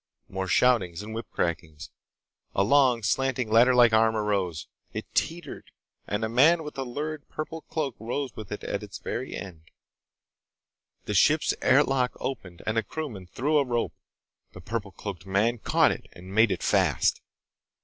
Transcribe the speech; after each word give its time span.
More 0.27 0.47
shoutings 0.47 1.03
and 1.03 1.13
whip 1.13 1.27
crackings. 1.29 1.91
A 2.55 2.63
long, 2.63 3.03
slanting, 3.03 3.49
ladderlike 3.51 3.93
arm 3.93 4.15
arose. 4.15 4.67
It 4.93 5.05
teetered, 5.13 5.69
and 6.07 6.25
a 6.25 6.27
man 6.27 6.63
with 6.63 6.75
a 6.79 6.83
lurid 6.83 7.29
purple 7.29 7.61
cloak 7.61 7.97
rose 7.99 8.35
with 8.35 8.51
it 8.51 8.63
at 8.63 8.81
its 8.81 8.97
very 8.97 9.35
end. 9.35 9.69
The 11.05 11.13
ship's 11.13 11.53
air 11.61 11.83
lock 11.83 12.13
opened 12.19 12.63
and 12.65 12.79
a 12.79 12.83
crewman 12.83 13.27
threw 13.27 13.59
a 13.59 13.63
rope. 13.63 13.93
The 14.53 14.61
purple 14.61 14.91
cloaked 14.91 15.27
man 15.27 15.59
caught 15.59 15.91
it 15.91 16.07
and 16.13 16.33
made 16.33 16.49
it 16.49 16.63
fast. 16.63 17.21